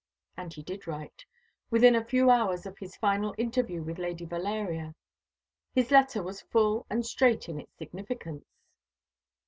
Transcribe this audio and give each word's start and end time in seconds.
And 0.35 0.51
he 0.51 0.63
did 0.63 0.87
write, 0.87 1.23
within 1.69 1.93
a 1.93 2.03
few 2.03 2.31
hours 2.31 2.65
of 2.65 2.79
his 2.79 2.95
final 2.97 3.35
interview 3.37 3.83
with 3.83 3.99
Lady 3.99 4.25
Valeria. 4.25 4.95
His 5.75 5.91
letter 5.91 6.23
was 6.23 6.41
full 6.41 6.87
and 6.89 7.05
straight 7.05 7.47
in 7.47 7.59
its 7.59 7.77
significance. 7.77 8.47